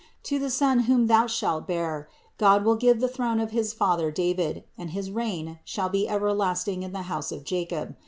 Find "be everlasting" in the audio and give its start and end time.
5.89-6.81